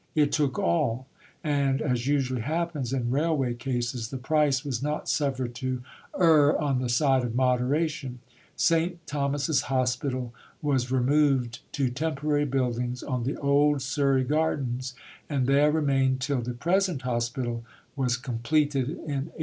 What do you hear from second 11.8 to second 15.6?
temporary buildings on the old Surrey Gardens, and